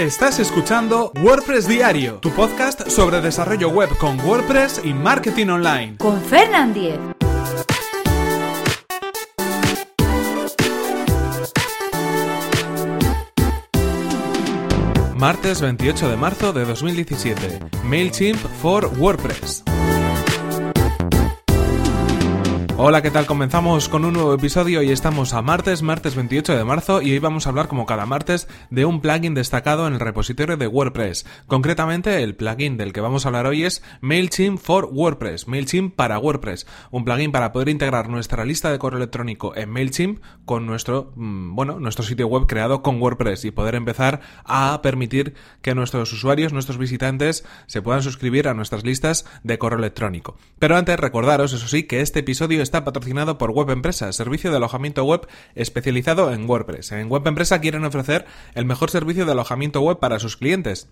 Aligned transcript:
Estás 0.00 0.38
escuchando 0.38 1.12
WordPress 1.22 1.68
Diario, 1.68 2.20
tu 2.20 2.30
podcast 2.30 2.88
sobre 2.88 3.20
desarrollo 3.20 3.68
web 3.68 3.90
con 3.98 4.18
WordPress 4.20 4.80
y 4.82 4.94
marketing 4.94 5.48
online. 5.48 5.98
Con 5.98 6.18
Fernand 6.22 6.72
Diez. 6.72 6.98
Martes 15.16 15.60
28 15.60 16.08
de 16.08 16.16
marzo 16.16 16.54
de 16.54 16.64
2017. 16.64 17.60
MailChimp 17.84 18.38
for 18.62 18.86
WordPress. 18.96 19.62
Hola, 22.82 23.02
¿qué 23.02 23.10
tal? 23.10 23.26
Comenzamos 23.26 23.90
con 23.90 24.06
un 24.06 24.14
nuevo 24.14 24.32
episodio 24.32 24.80
y 24.80 24.90
estamos 24.90 25.34
a 25.34 25.42
martes, 25.42 25.82
martes 25.82 26.14
28 26.14 26.56
de 26.56 26.64
marzo 26.64 27.02
y 27.02 27.12
hoy 27.12 27.18
vamos 27.18 27.44
a 27.44 27.50
hablar 27.50 27.68
como 27.68 27.84
cada 27.84 28.06
martes 28.06 28.48
de 28.70 28.86
un 28.86 29.02
plugin 29.02 29.34
destacado 29.34 29.86
en 29.86 29.92
el 29.92 30.00
repositorio 30.00 30.56
de 30.56 30.66
WordPress. 30.66 31.26
Concretamente, 31.46 32.22
el 32.22 32.34
plugin 32.36 32.78
del 32.78 32.94
que 32.94 33.02
vamos 33.02 33.26
a 33.26 33.28
hablar 33.28 33.44
hoy 33.44 33.64
es 33.64 33.82
MailChimp 34.00 34.58
for 34.58 34.88
WordPress, 34.90 35.46
MailChimp 35.46 35.94
para 35.94 36.18
WordPress, 36.18 36.66
un 36.90 37.04
plugin 37.04 37.32
para 37.32 37.52
poder 37.52 37.68
integrar 37.68 38.08
nuestra 38.08 38.46
lista 38.46 38.72
de 38.72 38.78
correo 38.78 38.96
electrónico 38.96 39.54
en 39.54 39.68
MailChimp 39.68 40.22
con 40.46 40.64
nuestro, 40.64 41.12
mm, 41.16 41.54
bueno, 41.54 41.80
nuestro 41.80 42.02
sitio 42.02 42.28
web 42.28 42.46
creado 42.46 42.82
con 42.82 42.98
WordPress 42.98 43.44
y 43.44 43.50
poder 43.50 43.74
empezar 43.74 44.22
a 44.46 44.80
permitir 44.80 45.34
que 45.60 45.74
nuestros 45.74 46.10
usuarios, 46.14 46.54
nuestros 46.54 46.78
visitantes 46.78 47.44
se 47.66 47.82
puedan 47.82 48.02
suscribir 48.02 48.48
a 48.48 48.54
nuestras 48.54 48.84
listas 48.84 49.26
de 49.42 49.58
correo 49.58 49.80
electrónico. 49.80 50.38
Pero 50.58 50.78
antes 50.78 50.98
recordaros, 50.98 51.52
eso 51.52 51.68
sí, 51.68 51.82
que 51.82 52.00
este 52.00 52.20
episodio 52.20 52.69
está 52.70 52.84
patrocinado 52.84 53.36
por 53.36 53.50
Web 53.50 53.70
Empresa, 53.70 54.12
servicio 54.12 54.50
de 54.50 54.58
alojamiento 54.58 55.04
web 55.04 55.26
especializado 55.56 56.32
en 56.32 56.48
WordPress. 56.48 56.92
En 56.92 57.10
Web 57.10 57.26
Empresa 57.26 57.60
quieren 57.60 57.84
ofrecer 57.84 58.26
el 58.54 58.64
mejor 58.64 58.90
servicio 58.90 59.26
de 59.26 59.32
alojamiento 59.32 59.80
web 59.80 59.98
para 59.98 60.20
sus 60.20 60.36
clientes. 60.36 60.88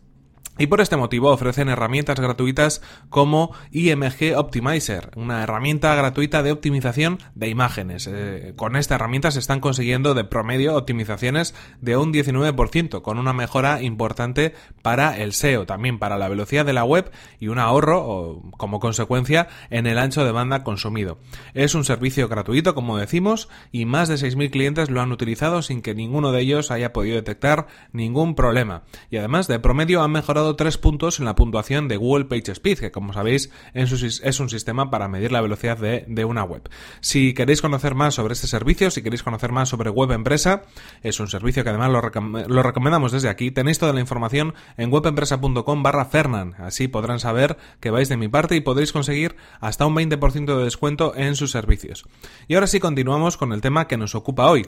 Y 0.59 0.66
por 0.66 0.80
este 0.80 0.96
motivo 0.96 1.30
ofrecen 1.30 1.68
herramientas 1.68 2.18
gratuitas 2.18 2.82
como 3.10 3.52
IMG 3.70 4.37
Optimizer, 4.37 5.12
una 5.15 5.45
herramienta 5.45 5.95
gratuita 5.95 6.42
de 6.42 6.50
optimización 6.50 7.18
de 7.37 7.48
imágenes. 7.48 8.09
Eh, 8.10 8.54
con 8.56 8.74
esta 8.74 8.96
herramienta 8.96 9.30
se 9.30 9.38
están 9.38 9.60
consiguiendo 9.60 10.15
de 10.15 10.24
promedio 10.24 10.76
optimizaciones 10.76 11.54
de 11.80 11.96
un 11.96 12.12
19%, 12.12 13.02
con 13.02 13.18
una 13.18 13.32
mejora 13.32 13.82
importante 13.82 14.52
para 14.82 15.16
el 15.16 15.32
SEO, 15.32 15.65
también 15.65 16.00
para 16.00 16.18
la 16.18 16.28
velocidad 16.28 16.66
de 16.66 16.72
la 16.72 16.84
web 16.84 17.10
y 17.38 17.46
un 17.48 17.60
ahorro 17.60 18.04
o, 18.04 18.50
como 18.56 18.80
consecuencia 18.80 19.46
en 19.70 19.87
el 19.87 19.96
ancho 19.96 20.24
de 20.24 20.32
banda 20.32 20.65
consumido. 20.65 21.18
Es 21.54 21.76
un 21.76 21.84
servicio 21.84 22.28
gratuito, 22.28 22.74
como 22.74 22.98
decimos, 22.98 23.48
y 23.70 23.84
más 23.84 24.09
de 24.09 24.16
6.000 24.16 24.50
clientes 24.50 24.90
lo 24.90 25.00
han 25.00 25.12
utilizado 25.12 25.62
sin 25.62 25.82
que 25.82 25.95
ninguno 25.95 26.32
de 26.32 26.40
ellos 26.40 26.72
haya 26.72 26.93
podido 26.93 27.15
detectar 27.15 27.68
ningún 27.93 28.34
problema. 28.34 28.82
Y 29.09 29.18
además, 29.18 29.46
de 29.46 29.60
promedio 29.60 30.02
han 30.02 30.10
mejorado 30.10 30.48
tres 30.57 30.79
puntos 30.79 31.18
en 31.18 31.24
la 31.24 31.35
puntuación 31.35 31.88
de 31.88 31.96
Google 31.96 32.27
PageSpeed, 32.27 32.79
que 32.79 32.91
como 32.91 33.13
sabéis 33.13 33.51
es 33.74 34.41
un 34.41 34.49
sistema 34.49 34.90
para 34.90 35.09
medir 35.09 35.32
la 35.32 35.40
velocidad 35.40 35.79
de, 35.79 36.24
una 36.24 36.45
web. 36.45 36.68
Si 37.01 37.35
queréis 37.35 37.63
conocer 37.63 37.95
más 37.95 38.15
sobre 38.15 38.35
este 38.35 38.46
servicio, 38.46 38.90
si 38.90 39.02
queréis 39.02 39.23
conocer 39.23 39.52
más 39.52 39.68
sobre 39.68 39.90
Web 39.90 40.13
Empresa, 40.13 40.63
es 41.02 41.21
un 41.21 41.29
servicio 41.29 41.65
que 41.65 41.71
además 41.71 41.90
lo, 41.90 42.63
recomendamos 42.63 43.13
desde 43.13 43.29
aquí. 43.29 43.51
Tenéis 43.51 43.79
toda 43.79 43.93
la 43.93 44.01
información 44.01 44.55
en 44.77 44.93
webempresa.com 44.93 45.82
barra 45.82 46.05
Fernan. 46.05 46.55
Así 46.59 46.88
podrán 46.88 47.21
saber 47.21 47.57
que 47.80 47.90
vais 47.90 48.09
de 48.09 48.16
mi 48.16 48.29
parte 48.29 48.57
y 48.57 48.60
podréis 48.60 48.93
conseguir 48.93 49.37
hasta 49.60 49.87
un 49.87 49.95
20% 49.95 50.57
de 50.57 50.65
descuento 50.65 51.15
en 51.16 51.37
sus 51.37 51.51
servicios. 51.51 52.05
Y 52.46 52.55
ahora 52.55 52.66
sí 52.66 52.80
continuamos 52.80 53.37
con 53.37 53.52
el 53.52 53.60
tema 53.60 53.87
que 53.87 53.96
nos 53.96 54.15
ocupa 54.15 54.51
hoy. 54.51 54.66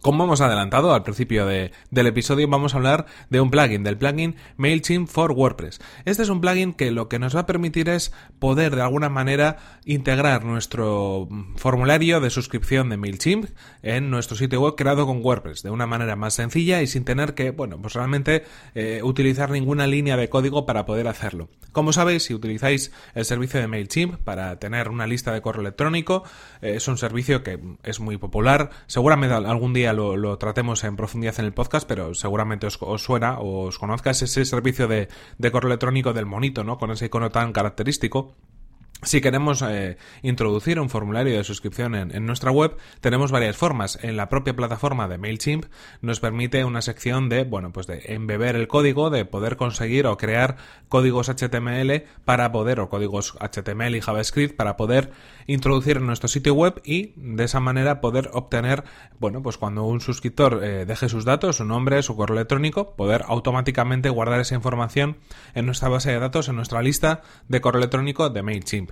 Como 0.00 0.24
hemos 0.24 0.40
adelantado 0.40 0.94
al 0.94 1.02
principio 1.02 1.44
del 1.44 2.06
episodio, 2.06 2.48
vamos 2.48 2.72
a 2.72 2.78
hablar 2.78 3.04
de 3.28 3.42
un 3.42 3.50
plugin, 3.50 3.84
del 3.84 3.98
plugin 3.98 4.34
MailChimp 4.56 5.06
for 5.06 5.32
WordPress. 5.32 5.78
Este 6.06 6.22
es 6.22 6.30
un 6.30 6.40
plugin 6.40 6.72
que 6.72 6.90
lo 6.90 7.10
que 7.10 7.18
nos 7.18 7.36
va 7.36 7.40
a 7.40 7.46
permitir 7.46 7.90
es 7.90 8.10
poder 8.38 8.74
de 8.76 8.80
alguna 8.80 9.10
manera 9.10 9.58
integrar 9.84 10.46
nuestro 10.46 11.28
formulario 11.56 12.20
de 12.20 12.30
suscripción 12.30 12.88
de 12.88 12.96
MailChimp 12.96 13.50
en 13.82 14.08
nuestro 14.08 14.38
sitio 14.38 14.62
web 14.62 14.74
creado 14.74 15.04
con 15.04 15.22
WordPress 15.22 15.62
de 15.62 15.68
una 15.68 15.86
manera 15.86 16.16
más 16.16 16.32
sencilla 16.32 16.80
y 16.80 16.86
sin 16.86 17.04
tener 17.04 17.34
que, 17.34 17.50
bueno, 17.50 17.78
pues 17.78 17.92
realmente 17.92 18.44
eh, 18.74 19.00
utilizar 19.02 19.50
ninguna 19.50 19.86
línea 19.86 20.16
de 20.16 20.30
código 20.30 20.64
para 20.64 20.86
poder 20.86 21.08
hacerlo. 21.08 21.50
Como 21.72 21.92
sabéis, 21.92 22.24
si 22.24 22.32
utilizáis 22.32 22.90
el 23.14 23.26
servicio 23.26 23.60
de 23.60 23.68
MailChimp 23.68 24.16
para 24.16 24.58
tener 24.58 24.88
una 24.88 25.06
lista 25.06 25.32
de 25.32 25.42
correo 25.42 25.60
electrónico, 25.60 26.24
eh, 26.62 26.76
es 26.76 26.88
un 26.88 26.96
servicio 26.96 27.42
que 27.42 27.60
es 27.82 28.00
muy 28.00 28.16
popular. 28.16 28.70
Seguramente 28.86 29.34
algún 29.34 29.74
día 29.74 29.89
lo, 29.92 30.38
tratemos 30.38 30.84
en 30.84 30.96
profundidad 30.96 31.38
en 31.38 31.46
el 31.46 31.52
podcast, 31.52 31.86
pero 31.86 32.14
seguramente 32.14 32.66
os, 32.66 32.78
suena 33.02 33.38
o 33.38 33.66
os 33.66 33.78
conozcas 33.78 34.22
ese 34.22 34.44
servicio 34.44 34.88
de, 34.88 35.08
de 35.38 35.50
correo 35.50 35.68
electrónico 35.68 36.12
del 36.12 36.26
monito, 36.26 36.64
¿no? 36.64 36.78
Con 36.78 36.90
ese 36.90 37.06
icono 37.06 37.30
tan 37.30 37.52
característico. 37.52 38.36
Si 39.02 39.22
queremos 39.22 39.62
eh, 39.62 39.96
introducir 40.22 40.78
un 40.78 40.90
formulario 40.90 41.34
de 41.34 41.42
suscripción 41.42 41.94
en, 41.94 42.26
nuestra 42.26 42.50
web, 42.50 42.76
tenemos 43.00 43.32
varias 43.32 43.56
formas. 43.56 43.98
En 44.02 44.18
la 44.18 44.28
propia 44.28 44.54
plataforma 44.54 45.08
de 45.08 45.16
MailChimp 45.16 45.64
nos 46.02 46.20
permite 46.20 46.64
una 46.66 46.82
sección 46.82 47.30
de, 47.30 47.44
bueno, 47.44 47.72
pues 47.72 47.86
de 47.86 48.02
embeber 48.08 48.56
el 48.56 48.68
código, 48.68 49.08
de 49.08 49.24
poder 49.24 49.56
conseguir 49.56 50.06
o 50.06 50.18
crear 50.18 50.56
códigos 50.88 51.30
HTML 51.30 52.04
para 52.26 52.52
poder, 52.52 52.78
o 52.78 52.90
códigos 52.90 53.38
HTML 53.40 53.96
y 53.96 54.02
JavaScript 54.02 54.54
para 54.54 54.76
poder 54.76 55.12
introducir 55.46 55.96
en 55.96 56.06
nuestro 56.06 56.28
sitio 56.28 56.52
web 56.52 56.82
y 56.84 57.14
de 57.16 57.44
esa 57.44 57.58
manera 57.58 58.02
poder 58.02 58.28
obtener, 58.34 58.84
bueno, 59.18 59.42
pues 59.42 59.56
cuando 59.56 59.84
un 59.84 60.02
suscriptor 60.02 60.60
eh, 60.62 60.84
deje 60.84 61.08
sus 61.08 61.24
datos, 61.24 61.56
su 61.56 61.64
nombre, 61.64 62.02
su 62.02 62.16
correo 62.16 62.36
electrónico, 62.36 62.94
poder 62.96 63.24
automáticamente 63.26 64.10
guardar 64.10 64.40
esa 64.40 64.56
información 64.56 65.16
en 65.54 65.64
nuestra 65.64 65.88
base 65.88 66.10
de 66.10 66.18
datos, 66.18 66.48
en 66.48 66.56
nuestra 66.56 66.82
lista 66.82 67.22
de 67.48 67.62
correo 67.62 67.78
electrónico 67.78 68.28
de 68.28 68.42
MailChimp. 68.42 68.89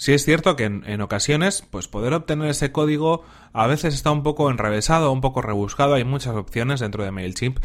Si 0.00 0.14
es 0.14 0.24
cierto 0.24 0.56
que 0.56 0.64
en, 0.64 1.00
ocasiones, 1.02 1.62
pues 1.70 1.86
poder 1.86 2.14
obtener 2.14 2.48
ese 2.48 2.72
código 2.72 3.22
a 3.52 3.66
veces 3.66 3.92
está 3.92 4.10
un 4.10 4.22
poco 4.22 4.50
enrevesado, 4.50 5.12
un 5.12 5.20
poco 5.20 5.42
rebuscado, 5.42 5.94
hay 5.94 6.04
muchas 6.04 6.36
opciones 6.36 6.80
dentro 6.80 7.04
de 7.04 7.10
MailChimp. 7.10 7.58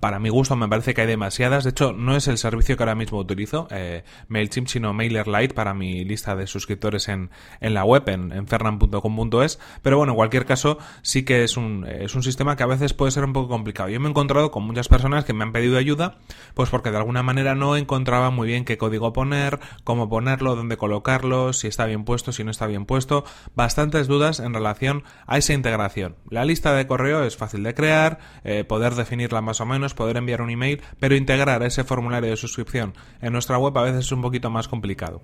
Para 0.00 0.18
mi 0.18 0.30
gusto 0.30 0.56
me 0.56 0.68
parece 0.68 0.94
que 0.94 1.02
hay 1.02 1.06
demasiadas, 1.06 1.64
de 1.64 1.70
hecho 1.70 1.92
no 1.92 2.16
es 2.16 2.28
el 2.28 2.38
servicio 2.38 2.78
que 2.78 2.82
ahora 2.82 2.94
mismo 2.94 3.18
utilizo, 3.18 3.68
eh, 3.70 4.04
MailChimp, 4.28 4.68
sino 4.68 4.94
MailerLite 4.94 5.52
para 5.52 5.74
mi 5.74 6.02
lista 6.04 6.34
de 6.34 6.46
suscriptores 6.46 7.08
en, 7.08 7.28
en 7.60 7.74
la 7.74 7.84
web, 7.84 8.08
en, 8.08 8.32
en 8.32 8.46
fernan.com.es, 8.46 9.58
pero 9.82 9.98
bueno, 9.98 10.12
en 10.12 10.16
cualquier 10.16 10.46
caso 10.46 10.78
sí 11.02 11.24
que 11.24 11.44
es 11.44 11.58
un, 11.58 11.86
es 11.86 12.14
un 12.14 12.22
sistema 12.22 12.56
que 12.56 12.62
a 12.62 12.66
veces 12.66 12.94
puede 12.94 13.12
ser 13.12 13.24
un 13.24 13.34
poco 13.34 13.48
complicado. 13.48 13.90
Yo 13.90 14.00
me 14.00 14.06
he 14.06 14.10
encontrado 14.10 14.50
con 14.50 14.62
muchas 14.62 14.88
personas 14.88 15.26
que 15.26 15.34
me 15.34 15.44
han 15.44 15.52
pedido 15.52 15.76
ayuda, 15.76 16.16
pues 16.54 16.70
porque 16.70 16.90
de 16.90 16.96
alguna 16.96 17.22
manera 17.22 17.54
no 17.54 17.76
encontraba 17.76 18.30
muy 18.30 18.46
bien 18.46 18.64
qué 18.64 18.78
código 18.78 19.12
poner, 19.12 19.60
cómo 19.84 20.08
ponerlo, 20.08 20.56
dónde 20.56 20.78
colocarlo, 20.78 21.52
si 21.52 21.68
está 21.68 21.81
bien 21.86 22.04
puesto, 22.04 22.32
si 22.32 22.44
no 22.44 22.50
está 22.50 22.66
bien 22.66 22.86
puesto, 22.86 23.24
bastantes 23.54 24.06
dudas 24.06 24.40
en 24.40 24.54
relación 24.54 25.04
a 25.26 25.38
esa 25.38 25.52
integración. 25.52 26.16
La 26.30 26.44
lista 26.44 26.74
de 26.74 26.86
correo 26.86 27.24
es 27.24 27.36
fácil 27.36 27.62
de 27.62 27.74
crear, 27.74 28.18
eh, 28.44 28.64
poder 28.64 28.94
definirla 28.94 29.40
más 29.40 29.60
o 29.60 29.66
menos, 29.66 29.94
poder 29.94 30.16
enviar 30.16 30.42
un 30.42 30.50
email, 30.50 30.82
pero 31.00 31.16
integrar 31.16 31.62
ese 31.62 31.84
formulario 31.84 32.30
de 32.30 32.36
suscripción 32.36 32.94
en 33.20 33.32
nuestra 33.32 33.58
web 33.58 33.76
a 33.78 33.82
veces 33.82 34.06
es 34.06 34.12
un 34.12 34.22
poquito 34.22 34.50
más 34.50 34.68
complicado. 34.68 35.22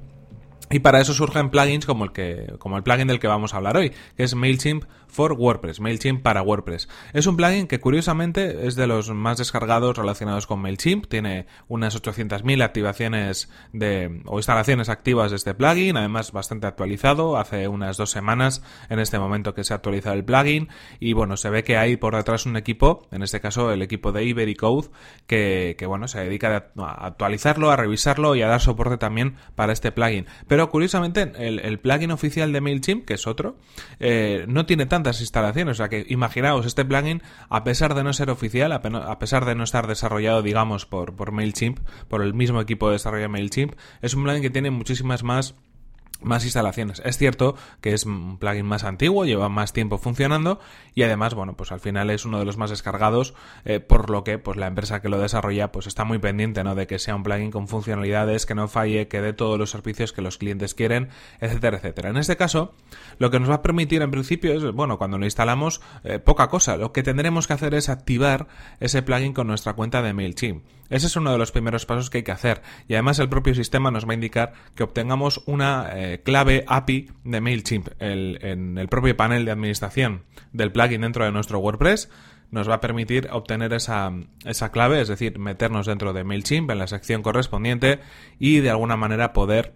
Y 0.70 0.80
para 0.80 1.00
eso 1.00 1.14
surgen 1.14 1.50
plugins 1.50 1.86
como 1.86 2.04
el 2.04 2.12
que, 2.12 2.54
como 2.58 2.76
el 2.76 2.82
plugin 2.82 3.08
del 3.08 3.20
que 3.20 3.26
vamos 3.26 3.54
a 3.54 3.56
hablar 3.56 3.76
hoy, 3.76 3.92
que 4.16 4.22
es 4.24 4.34
MailChimp 4.34 4.84
for 5.08 5.32
WordPress, 5.32 5.80
MailChimp 5.80 6.22
para 6.22 6.42
WordPress. 6.42 6.88
Es 7.14 7.26
un 7.26 7.36
plugin 7.36 7.66
que 7.66 7.80
curiosamente 7.80 8.66
es 8.66 8.76
de 8.76 8.86
los 8.86 9.10
más 9.10 9.38
descargados 9.38 9.96
relacionados 9.96 10.46
con 10.46 10.60
MailChimp, 10.60 11.06
tiene 11.06 11.46
unas 11.68 12.00
800.000 12.00 12.62
activaciones 12.62 13.48
de, 13.72 14.22
o 14.26 14.36
instalaciones 14.36 14.90
activas 14.90 15.30
de 15.30 15.36
este 15.36 15.54
plugin, 15.54 15.96
además 15.96 16.32
bastante 16.32 16.66
actualizado, 16.66 17.38
hace 17.38 17.68
unas 17.68 17.96
dos 17.96 18.10
semanas 18.10 18.62
en 18.90 18.98
este 18.98 19.18
momento 19.18 19.54
que 19.54 19.64
se 19.64 19.72
ha 19.72 19.76
actualizado 19.76 20.14
el 20.16 20.24
plugin 20.24 20.68
y 21.00 21.14
bueno, 21.14 21.36
se 21.36 21.48
ve 21.48 21.64
que 21.64 21.78
hay 21.78 21.96
por 21.96 22.14
detrás 22.14 22.44
un 22.44 22.56
equipo, 22.56 23.06
en 23.10 23.22
este 23.22 23.40
caso 23.40 23.72
el 23.72 23.80
equipo 23.80 24.12
de 24.12 24.24
Ibericode, 24.24 24.88
que, 25.26 25.76
que 25.78 25.86
bueno, 25.86 26.08
se 26.08 26.20
dedica 26.20 26.70
a 26.76 27.06
actualizarlo, 27.06 27.70
a 27.70 27.76
revisarlo 27.76 28.34
y 28.34 28.42
a 28.42 28.48
dar 28.48 28.60
soporte 28.60 28.98
también 28.98 29.36
para 29.54 29.72
este 29.72 29.92
plugin. 29.92 30.26
Pero 30.46 30.57
curiosamente, 30.66 31.32
el, 31.38 31.78
plugin 31.78 32.10
oficial 32.10 32.52
de 32.52 32.60
MailChimp, 32.60 33.04
que 33.04 33.14
es 33.14 33.26
otro, 33.26 33.56
eh, 34.00 34.44
no 34.48 34.66
tiene 34.66 34.86
tantas 34.86 35.20
instalaciones. 35.20 35.72
O 35.72 35.76
sea 35.76 35.88
que 35.88 36.04
imaginaos, 36.08 36.66
este 36.66 36.84
plugin, 36.84 37.22
a 37.48 37.64
pesar 37.64 37.94
de 37.94 38.04
no 38.04 38.12
ser 38.12 38.30
oficial, 38.30 38.72
a 38.72 39.18
pesar 39.18 39.44
de 39.44 39.54
no 39.54 39.64
estar 39.64 39.86
desarrollado, 39.86 40.42
digamos, 40.42 40.86
por, 40.86 41.14
por 41.14 41.32
MailChimp, 41.32 41.78
por 42.08 42.22
el 42.22 42.34
mismo 42.34 42.60
equipo 42.60 42.88
de 42.88 42.94
desarrollo 42.94 43.22
de 43.22 43.28
MailChimp, 43.28 43.74
es 44.02 44.14
un 44.14 44.24
plugin 44.24 44.42
que 44.42 44.50
tiene 44.50 44.70
muchísimas 44.70 45.22
más 45.22 45.54
más 46.20 46.44
instalaciones. 46.44 47.00
Es 47.04 47.16
cierto 47.18 47.54
que 47.80 47.92
es 47.92 48.04
un 48.04 48.38
plugin 48.38 48.66
más 48.66 48.84
antiguo, 48.84 49.24
lleva 49.24 49.48
más 49.48 49.72
tiempo 49.72 49.98
funcionando 49.98 50.60
y 50.94 51.02
además, 51.02 51.34
bueno, 51.34 51.54
pues 51.56 51.72
al 51.72 51.80
final 51.80 52.10
es 52.10 52.24
uno 52.24 52.38
de 52.38 52.44
los 52.44 52.56
más 52.56 52.70
descargados, 52.70 53.34
eh, 53.64 53.80
por 53.80 54.10
lo 54.10 54.24
que 54.24 54.38
pues 54.38 54.56
la 54.56 54.66
empresa 54.66 55.00
que 55.00 55.08
lo 55.08 55.18
desarrolla 55.18 55.72
pues 55.72 55.86
está 55.86 56.04
muy 56.04 56.18
pendiente, 56.18 56.64
¿no? 56.64 56.74
De 56.74 56.86
que 56.86 56.98
sea 56.98 57.14
un 57.14 57.22
plugin 57.22 57.50
con 57.50 57.68
funcionalidades, 57.68 58.46
que 58.46 58.54
no 58.54 58.68
falle, 58.68 59.08
que 59.08 59.20
dé 59.20 59.32
todos 59.32 59.58
los 59.58 59.70
servicios 59.70 60.12
que 60.12 60.22
los 60.22 60.38
clientes 60.38 60.74
quieren, 60.74 61.08
etcétera, 61.40 61.78
etcétera. 61.78 62.10
En 62.10 62.16
este 62.16 62.36
caso, 62.36 62.74
lo 63.18 63.30
que 63.30 63.40
nos 63.40 63.50
va 63.50 63.56
a 63.56 63.62
permitir 63.62 64.02
en 64.02 64.10
principio 64.10 64.52
es, 64.52 64.72
bueno, 64.72 64.98
cuando 64.98 65.18
lo 65.18 65.24
instalamos, 65.24 65.80
eh, 66.04 66.18
poca 66.18 66.48
cosa. 66.48 66.76
Lo 66.76 66.92
que 66.92 67.02
tendremos 67.02 67.46
que 67.46 67.52
hacer 67.52 67.74
es 67.74 67.88
activar 67.88 68.48
ese 68.80 69.02
plugin 69.02 69.32
con 69.32 69.46
nuestra 69.46 69.74
cuenta 69.74 70.02
de 70.02 70.12
MailChimp. 70.12 70.64
Ese 70.90 71.06
es 71.06 71.16
uno 71.16 71.32
de 71.32 71.38
los 71.38 71.52
primeros 71.52 71.86
pasos 71.86 72.10
que 72.10 72.18
hay 72.18 72.24
que 72.24 72.32
hacer. 72.32 72.62
Y 72.86 72.94
además 72.94 73.18
el 73.18 73.28
propio 73.28 73.54
sistema 73.54 73.90
nos 73.90 74.06
va 74.06 74.12
a 74.12 74.14
indicar 74.14 74.52
que 74.74 74.82
obtengamos 74.82 75.42
una 75.46 75.90
eh, 75.92 76.22
clave 76.22 76.64
API 76.66 77.10
de 77.24 77.40
MailChimp. 77.40 77.88
En 77.98 78.78
el 78.78 78.88
propio 78.88 79.16
panel 79.16 79.44
de 79.44 79.50
administración 79.50 80.24
del 80.52 80.72
plugin 80.72 81.02
dentro 81.02 81.24
de 81.24 81.32
nuestro 81.32 81.58
WordPress 81.58 82.08
nos 82.50 82.68
va 82.68 82.74
a 82.74 82.80
permitir 82.80 83.28
obtener 83.30 83.72
esa, 83.74 84.10
esa 84.44 84.70
clave, 84.70 85.00
es 85.00 85.08
decir, 85.08 85.38
meternos 85.38 85.86
dentro 85.86 86.12
de 86.12 86.24
MailChimp 86.24 86.70
en 86.70 86.78
la 86.78 86.86
sección 86.86 87.22
correspondiente 87.22 88.00
y 88.38 88.60
de 88.60 88.70
alguna 88.70 88.96
manera 88.96 89.32
poder 89.32 89.74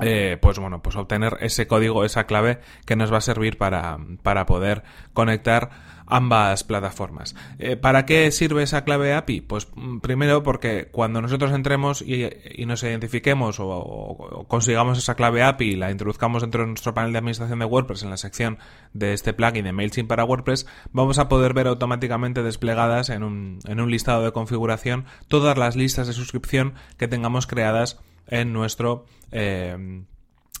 eh, 0.00 0.36
pues 0.40 0.58
bueno, 0.58 0.82
pues 0.82 0.94
obtener 0.96 1.38
ese 1.40 1.66
código, 1.66 2.04
esa 2.04 2.26
clave 2.26 2.60
que 2.84 2.96
nos 2.96 3.10
va 3.10 3.18
a 3.18 3.22
servir 3.22 3.56
para, 3.56 3.98
para 4.22 4.44
poder 4.44 4.82
conectar 5.14 5.70
ambas 6.06 6.64
plataformas. 6.64 7.34
Eh, 7.58 7.76
¿Para 7.76 8.06
qué 8.06 8.30
sirve 8.30 8.62
esa 8.62 8.84
clave 8.84 9.14
API? 9.14 9.40
Pues 9.40 9.68
mm, 9.74 9.98
primero 9.98 10.42
porque 10.42 10.88
cuando 10.90 11.20
nosotros 11.20 11.52
entremos 11.52 12.02
y, 12.02 12.28
nos 12.66 12.82
identifiquemos 12.82 13.56
o, 13.60 14.46
consigamos 14.48 14.98
esa 14.98 15.14
clave 15.14 15.42
API 15.42 15.72
y 15.72 15.76
la 15.76 15.90
introduzcamos 15.90 16.42
dentro 16.42 16.62
de 16.62 16.68
nuestro 16.68 16.94
panel 16.94 17.12
de 17.12 17.18
administración 17.18 17.58
de 17.58 17.64
WordPress 17.64 18.02
en 18.02 18.10
la 18.10 18.16
sección 18.16 18.58
de 18.92 19.12
este 19.12 19.32
plugin 19.32 19.64
de 19.64 19.72
MailChimp 19.72 20.08
para 20.08 20.24
WordPress, 20.24 20.66
vamos 20.92 21.18
a 21.18 21.28
poder 21.28 21.54
ver 21.54 21.66
automáticamente 21.66 22.42
desplegadas 22.42 23.10
en 23.10 23.22
un, 23.22 23.58
en 23.66 23.80
un 23.80 23.90
listado 23.90 24.24
de 24.24 24.32
configuración 24.32 25.04
todas 25.28 25.58
las 25.58 25.76
listas 25.76 26.06
de 26.06 26.12
suscripción 26.12 26.74
que 26.96 27.08
tengamos 27.08 27.46
creadas 27.46 28.00
en 28.28 28.52
nuestro 28.52 29.06
eh, 29.32 30.04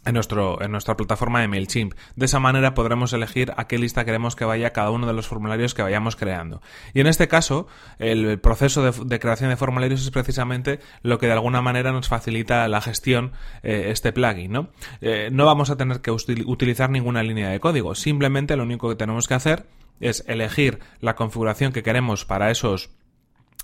en, 0.06 0.14
nuestro, 0.14 0.62
en 0.62 0.70
nuestra 0.70 0.96
plataforma 0.96 1.40
de 1.40 1.48
MailChimp. 1.48 1.94
De 2.14 2.26
esa 2.26 2.40
manera 2.40 2.74
podremos 2.74 3.12
elegir 3.12 3.52
a 3.56 3.66
qué 3.66 3.78
lista 3.78 4.04
queremos 4.04 4.36
que 4.36 4.44
vaya 4.44 4.72
cada 4.72 4.90
uno 4.90 5.06
de 5.06 5.12
los 5.12 5.26
formularios 5.26 5.74
que 5.74 5.82
vayamos 5.82 6.16
creando. 6.16 6.62
Y 6.94 7.00
en 7.00 7.06
este 7.06 7.28
caso, 7.28 7.66
el 7.98 8.38
proceso 8.38 8.90
de, 8.90 9.18
creación 9.18 9.50
de 9.50 9.56
formularios 9.56 10.02
es 10.02 10.10
precisamente 10.10 10.80
lo 11.02 11.18
que 11.18 11.26
de 11.26 11.32
alguna 11.32 11.60
manera 11.60 11.92
nos 11.92 12.08
facilita 12.08 12.66
la 12.68 12.80
gestión 12.80 13.32
eh, 13.62 13.88
este 13.90 14.12
plugin. 14.12 14.52
¿no? 14.52 14.68
Eh, 15.00 15.28
no 15.32 15.44
vamos 15.44 15.70
a 15.70 15.76
tener 15.76 16.00
que 16.00 16.10
utilizar 16.10 16.88
ninguna 16.90 17.22
línea 17.22 17.50
de 17.50 17.60
código. 17.60 17.94
Simplemente 17.94 18.56
lo 18.56 18.62
único 18.62 18.88
que 18.88 18.96
tenemos 18.96 19.28
que 19.28 19.34
hacer 19.34 19.66
es 20.00 20.24
elegir 20.28 20.78
la 21.00 21.16
configuración 21.16 21.72
que 21.72 21.82
queremos 21.82 22.24
para 22.24 22.50
esos 22.50 22.90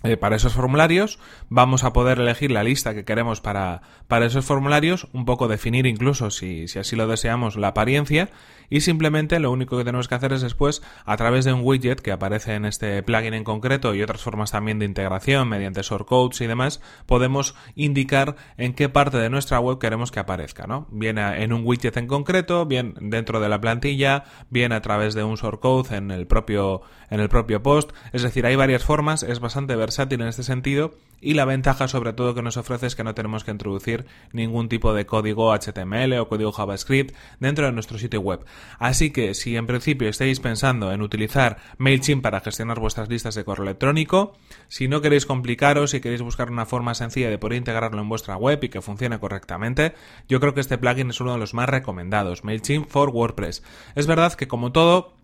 eh, 0.03 0.17
para 0.17 0.37
esos 0.37 0.53
formularios 0.53 1.19
vamos 1.49 1.85
a 1.85 1.93
poder 1.93 2.19
elegir 2.19 2.51
la 2.51 2.65
lista 2.65 2.95
que 2.95 3.05
queremos 3.05 3.41
para, 3.41 3.83
para 4.09 4.27
esos 4.27 4.45
formularios, 4.45 5.09
un 5.13 5.25
poco 5.25 5.47
definir 5.47 5.87
incluso 5.87 6.31
si, 6.31 6.67
si, 6.67 6.79
así 6.79 6.97
lo 6.97 7.07
deseamos 7.07 7.57
la 7.57 7.69
apariencia 7.69 8.31
y 8.69 8.81
simplemente 8.81 9.39
lo 9.39 9.53
único 9.53 9.79
que 9.79 9.85
tenemos 9.85 10.09
que 10.09 10.15
hacer 10.15 10.33
es 10.33 10.41
después 10.41 10.83
a 11.05 11.17
través 11.17 11.45
de 11.45 11.53
un 11.53 11.61
widget 11.63 12.01
que 12.01 12.11
aparece 12.11 12.55
en 12.55 12.65
este 12.65 13.03
plugin 13.03 13.35
en 13.35 13.45
concreto 13.45 13.95
y 13.95 14.03
otras 14.03 14.23
formas 14.23 14.51
también 14.51 14.79
de 14.79 14.87
integración 14.87 15.49
mediante 15.49 15.83
shortcodes 15.83 16.41
y 16.41 16.47
demás 16.47 16.81
podemos 17.07 17.55
indicar 17.75 18.37
en 18.57 18.75
qué 18.75 18.89
parte 18.89 19.19
de 19.19 19.31
nuestra 19.31 19.61
web 19.61 19.79
queremos 19.79 20.11
que 20.11 20.21
aparezca, 20.21 20.67
¿no? 20.67 20.89
Bien 20.91 21.19
en 21.19 21.53
un 21.53 21.63
widget 21.65 21.97
en 21.97 22.07
concreto, 22.07 22.67
bien 22.67 22.95
dentro 23.01 23.41
de 23.41 23.49
la 23.49 23.61
plantilla, 23.61 24.25
bien 24.51 24.73
a 24.73 24.81
través 24.81 25.15
de 25.15 25.23
un 25.23 25.37
shortcode 25.37 25.97
en 25.97 26.11
el 26.11 26.27
propio 26.27 26.83
en 27.11 27.21
el 27.21 27.29
propio 27.29 27.63
post, 27.63 27.91
es 28.15 28.23
decir, 28.23 28.47
hay 28.47 28.57
varias 28.57 28.85
formas, 28.85 29.23
es 29.23 29.39
bastante 29.39 29.77
versátil 29.77 29.92
versátil 29.93 30.23
en 30.23 30.29
este 30.29 30.43
sentido 30.43 30.95
y 31.21 31.35
la 31.35 31.45
ventaja 31.45 31.87
sobre 31.87 32.15
todo 32.15 32.35
que 32.35 32.43
nos 32.43 32.57
ofrece 32.57 32.87
es 32.87 32.97
que 32.97 33.05
no 33.05 33.15
tenemos 33.15 33.45
que 33.45 33.51
introducir 33.51 34.07
ningún 34.33 34.71
tipo 34.71 34.95
de 34.95 35.05
código 35.05 35.53
HTML 35.53 36.15
o 36.19 36.29
código 36.29 36.51
JavaScript 36.51 37.15
dentro 37.41 37.67
de 37.67 37.73
nuestro 37.73 37.99
sitio 37.99 38.21
web. 38.21 38.45
Así 38.79 39.11
que 39.11 39.35
si 39.35 39.55
en 39.55 39.67
principio 39.67 40.09
estáis 40.09 40.41
pensando 40.41 40.91
en 40.93 41.03
utilizar 41.03 41.59
MailChimp 41.77 42.23
para 42.23 42.41
gestionar 42.41 42.81
vuestras 42.81 43.09
listas 43.11 43.35
de 43.35 43.45
correo 43.45 43.65
electrónico, 43.65 44.33
si 44.69 44.89
no 44.89 45.03
queréis 45.03 45.27
complicaros 45.27 45.93
y 45.93 46.01
queréis 46.01 46.23
buscar 46.23 46.51
una 46.51 46.67
forma 46.67 46.95
sencilla 46.95 47.29
de 47.29 47.39
poder 47.39 47.59
integrarlo 47.59 48.01
en 48.01 48.09
vuestra 48.09 48.37
web 48.37 48.59
y 48.65 48.71
que 48.71 48.81
funcione 48.81 49.21
correctamente, 49.21 49.93
yo 50.29 50.41
creo 50.41 50.55
que 50.55 50.61
este 50.61 50.79
plugin 50.79 51.11
es 51.11 51.21
uno 51.21 51.35
de 51.35 51.39
los 51.39 51.55
más 51.55 51.69
recomendados, 51.69 52.45
MailChimp 52.45 52.89
for 52.89 53.11
WordPress. 53.11 53.63
Es 53.95 54.07
verdad 54.07 54.33
que 54.33 54.49
como 54.49 54.73
todo, 54.73 55.22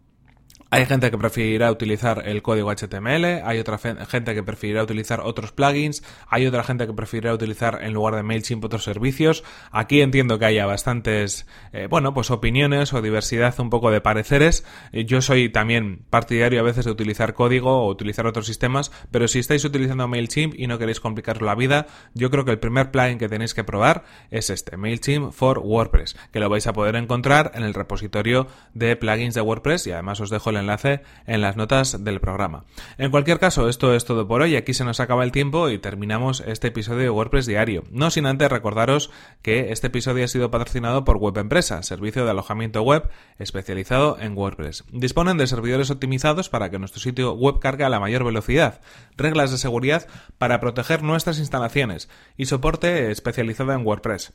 hay 0.70 0.84
gente 0.84 1.10
que 1.10 1.16
preferirá 1.16 1.72
utilizar 1.72 2.24
el 2.26 2.42
código 2.42 2.70
HTML, 2.70 3.42
hay 3.42 3.58
otra 3.58 3.78
gente 3.78 4.34
que 4.34 4.42
preferirá 4.42 4.82
utilizar 4.82 5.20
otros 5.20 5.50
plugins, 5.52 6.02
hay 6.28 6.46
otra 6.46 6.62
gente 6.62 6.86
que 6.86 6.92
preferirá 6.92 7.32
utilizar 7.32 7.82
en 7.82 7.94
lugar 7.94 8.14
de 8.16 8.22
MailChimp 8.22 8.64
otros 8.64 8.84
servicios. 8.84 9.44
Aquí 9.70 10.02
entiendo 10.02 10.38
que 10.38 10.44
haya 10.44 10.66
bastantes, 10.66 11.46
eh, 11.72 11.86
bueno, 11.88 12.12
pues 12.12 12.30
opiniones 12.30 12.92
o 12.92 13.00
diversidad 13.00 13.58
un 13.60 13.70
poco 13.70 13.90
de 13.90 14.02
pareceres. 14.02 14.66
Eh, 14.92 15.06
yo 15.06 15.22
soy 15.22 15.48
también 15.48 16.04
partidario 16.10 16.60
a 16.60 16.64
veces 16.64 16.84
de 16.84 16.90
utilizar 16.90 17.32
código 17.32 17.84
o 17.84 17.88
utilizar 17.88 18.26
otros 18.26 18.46
sistemas, 18.46 18.92
pero 19.10 19.26
si 19.26 19.38
estáis 19.38 19.64
utilizando 19.64 20.06
MailChimp 20.06 20.54
y 20.54 20.66
no 20.66 20.78
queréis 20.78 21.00
complicaros 21.00 21.42
la 21.42 21.54
vida, 21.54 21.86
yo 22.12 22.30
creo 22.30 22.44
que 22.44 22.50
el 22.50 22.58
primer 22.58 22.90
plugin 22.90 23.18
que 23.18 23.30
tenéis 23.30 23.54
que 23.54 23.64
probar 23.64 24.04
es 24.30 24.50
este, 24.50 24.76
MailChimp 24.76 25.32
for 25.32 25.60
WordPress, 25.60 26.14
que 26.30 26.40
lo 26.40 26.50
vais 26.50 26.66
a 26.66 26.74
poder 26.74 26.96
encontrar 26.96 27.52
en 27.54 27.62
el 27.62 27.72
repositorio 27.72 28.48
de 28.74 28.96
plugins 28.96 29.34
de 29.34 29.40
WordPress 29.40 29.86
y 29.86 29.92
además 29.92 30.20
os 30.20 30.28
dejo 30.28 30.50
el 30.50 30.57
enlace 30.58 31.00
en 31.26 31.40
las 31.40 31.56
notas 31.56 32.04
del 32.04 32.20
programa. 32.20 32.64
En 32.98 33.10
cualquier 33.10 33.38
caso, 33.38 33.68
esto 33.68 33.94
es 33.94 34.04
todo 34.04 34.28
por 34.28 34.42
hoy. 34.42 34.56
Aquí 34.56 34.74
se 34.74 34.84
nos 34.84 35.00
acaba 35.00 35.24
el 35.24 35.32
tiempo 35.32 35.70
y 35.70 35.78
terminamos 35.78 36.40
este 36.46 36.68
episodio 36.68 37.02
de 37.02 37.10
WordPress 37.10 37.46
Diario. 37.46 37.84
No 37.90 38.10
sin 38.10 38.26
antes 38.26 38.50
recordaros 38.50 39.10
que 39.42 39.72
este 39.72 39.86
episodio 39.86 40.24
ha 40.24 40.28
sido 40.28 40.50
patrocinado 40.50 41.04
por 41.04 41.16
Web 41.16 41.38
Empresa, 41.38 41.82
servicio 41.82 42.24
de 42.24 42.30
alojamiento 42.30 42.82
web 42.82 43.08
especializado 43.38 44.18
en 44.20 44.36
WordPress. 44.36 44.84
Disponen 44.92 45.38
de 45.38 45.46
servidores 45.46 45.90
optimizados 45.90 46.48
para 46.48 46.70
que 46.70 46.78
nuestro 46.78 47.00
sitio 47.00 47.32
web 47.32 47.58
cargue 47.60 47.84
a 47.84 47.88
la 47.88 48.00
mayor 48.00 48.24
velocidad, 48.24 48.80
reglas 49.16 49.50
de 49.50 49.58
seguridad 49.58 50.06
para 50.38 50.60
proteger 50.60 51.02
nuestras 51.02 51.38
instalaciones 51.38 52.08
y 52.36 52.46
soporte 52.46 53.10
especializado 53.10 53.72
en 53.72 53.86
WordPress. 53.86 54.32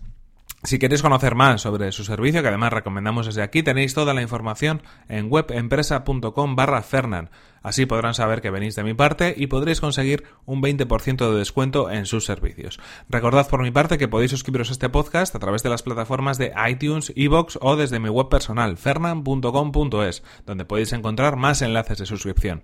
Si 0.65 0.79
queréis 0.79 1.01
conocer 1.01 1.35
más 1.35 1.61
sobre 1.61 1.91
su 1.91 2.05
servicio, 2.05 2.41
que 2.41 2.47
además 2.47 2.71
recomendamos 2.71 3.25
desde 3.25 3.41
aquí, 3.41 3.63
tenéis 3.63 3.93
toda 3.93 4.13
la 4.13 4.21
información 4.21 4.81
en 5.09 5.27
webempresa.com 5.29 6.55
barra 6.55 6.81
Fernan. 6.81 7.29
Así 7.63 7.87
podrán 7.87 8.13
saber 8.13 8.41
que 8.41 8.51
venís 8.51 8.75
de 8.75 8.83
mi 8.83 8.93
parte 8.93 9.33
y 9.35 9.47
podréis 9.47 9.81
conseguir 9.81 10.25
un 10.45 10.61
20% 10.61 11.31
de 11.31 11.37
descuento 11.37 11.89
en 11.89 12.05
sus 12.05 12.25
servicios. 12.25 12.79
Recordad 13.09 13.49
por 13.49 13.63
mi 13.63 13.71
parte 13.71 13.97
que 13.97 14.09
podéis 14.09 14.31
suscribiros 14.31 14.69
a 14.69 14.73
este 14.73 14.89
podcast 14.89 15.35
a 15.35 15.39
través 15.39 15.63
de 15.63 15.69
las 15.69 15.81
plataformas 15.81 16.37
de 16.37 16.51
iTunes, 16.69 17.13
Evox 17.15 17.57
o 17.61 17.77
desde 17.77 17.99
mi 17.99 18.09
web 18.09 18.29
personal 18.29 18.77
fernan.com.es, 18.77 20.23
donde 20.45 20.65
podéis 20.65 20.93
encontrar 20.93 21.35
más 21.37 21.61
enlaces 21.61 21.97
de 21.97 22.05
suscripción. 22.05 22.63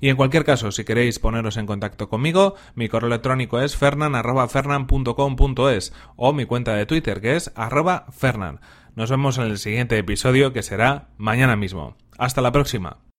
Y 0.00 0.08
en 0.08 0.16
cualquier 0.16 0.44
caso, 0.44 0.72
si 0.72 0.84
queréis 0.84 1.20
poneros 1.20 1.56
en 1.56 1.66
contacto 1.66 2.08
conmigo, 2.08 2.56
mi 2.74 2.88
correo 2.88 3.06
electrónico 3.08 3.60
es 3.60 3.76
fernan.fernan.com.es 3.76 5.92
o 6.16 6.32
mi 6.32 6.44
cuenta 6.44 6.74
de 6.74 6.86
Twitter 6.86 7.20
que 7.20 7.36
es 7.36 7.52
arroba 7.54 8.06
fernan. 8.10 8.58
Nos 8.96 9.10
vemos 9.10 9.38
en 9.38 9.44
el 9.44 9.58
siguiente 9.58 9.96
episodio 9.96 10.52
que 10.52 10.64
será 10.64 11.10
mañana 11.16 11.54
mismo. 11.54 11.96
Hasta 12.18 12.42
la 12.42 12.50
próxima. 12.52 13.09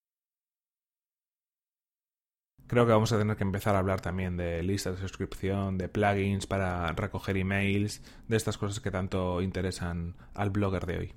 Creo 2.72 2.86
que 2.86 2.94
vamos 2.94 3.12
a 3.12 3.18
tener 3.18 3.36
que 3.36 3.44
empezar 3.44 3.76
a 3.76 3.80
hablar 3.80 4.00
también 4.00 4.38
de 4.38 4.64
listas 4.64 4.96
de 4.96 5.02
suscripción, 5.02 5.78
de 5.78 5.90
plugins 5.90 6.48
para 6.48 6.94
recoger 6.94 7.36
emails, 7.36 8.02
de 8.30 8.38
estas 8.38 8.58
cosas 8.58 8.80
que 8.80 8.90
tanto 8.90 9.42
interesan 9.42 10.16
al 10.34 10.52
blogger 10.52 10.86
de 10.86 10.98
hoy. 10.98 11.14